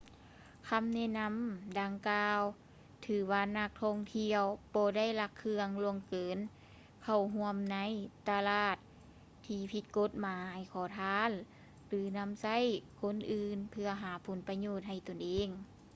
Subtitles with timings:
[0.69, 1.31] ຄຳແນະນຳ
[1.79, 2.41] ດັ່ງກ່າວ
[3.05, 4.41] ຖືວ່ານັກທ່ອງທ່ຽວ
[4.75, 6.37] ບໍ່ໄດ້ລັກເຄື່ອງ ລ່ວງເກີນ
[7.03, 7.77] ເຂົ້າຮ່ວມໃນ
[8.29, 8.77] ຕະຫຼາດ
[9.45, 11.31] ທີ່ຜິດກົດໝາຍ ຂໍທານ
[11.87, 12.57] ຫຼື ນຳໃຊ້
[13.01, 15.49] ຄົນອື່ນເພື່ອຫາຜົນປະໂຫຍດໃຫ້ຕົນເອງ